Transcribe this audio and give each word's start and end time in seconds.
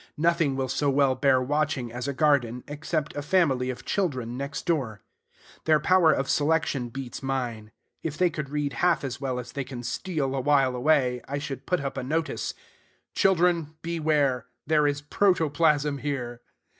Nothing 0.17 0.55
will 0.55 0.67
so 0.67 0.89
well 0.89 1.13
bear 1.13 1.39
watching 1.43 1.93
as 1.93 2.07
a 2.07 2.13
garden, 2.15 2.63
except 2.67 3.15
a 3.15 3.21
family 3.21 3.69
of 3.69 3.85
children 3.85 4.35
next 4.35 4.65
door. 4.65 5.03
Their 5.65 5.79
power 5.79 6.11
of 6.11 6.27
selection 6.27 6.89
beats 6.89 7.21
mine. 7.21 7.71
If 8.01 8.17
they 8.17 8.31
could 8.31 8.49
read 8.49 8.73
half 8.81 9.03
as 9.03 9.21
well 9.21 9.37
as 9.37 9.51
they 9.51 9.63
can 9.63 9.83
steal 9.83 10.33
awhile 10.33 10.75
away, 10.75 11.21
I 11.27 11.37
should 11.37 11.67
put 11.67 11.81
up 11.81 11.97
a 11.97 12.03
notice, 12.03 12.55
"Children, 13.13 13.75
beware! 13.83 14.47
There 14.65 14.87
is 14.87 15.03
Protoplasm 15.03 15.99
here." 15.99 16.41